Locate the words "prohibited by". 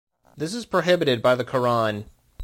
0.65-1.35